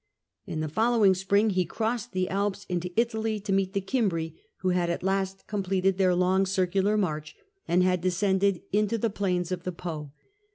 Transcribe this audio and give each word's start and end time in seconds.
In 0.47 0.61
the 0.61 0.67
follow 0.67 1.05
ing 1.05 1.13
spring 1.13 1.51
he 1.51 1.63
crossed 1.63 2.11
the 2.11 2.27
Alps 2.27 2.65
into 2.67 2.89
Italy 2.99 3.39
to 3.41 3.53
meet 3.53 3.73
the 3.73 3.81
Gimbri, 3.81 4.33
who 4.61 4.69
had 4.69 4.89
at 4.89 5.03
last 5.03 5.45
completed 5.45 5.99
their 5.99 6.15
long 6.15 6.47
circular 6.47 6.97
march, 6.97 7.35
and 7.67 7.83
had 7.83 8.01
descended 8.01 8.63
into 8.73 8.97
the 8.97 9.11
plains 9.11 9.51
of 9.51 9.61
the 9.61 9.71
Po. 9.71 10.11